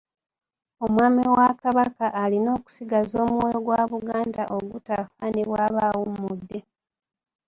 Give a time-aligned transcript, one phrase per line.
[0.85, 6.59] Omwami wa Kabaka alina okusigaza omwoyo gwa Buganda ogutafa ne bw'aba awummudde.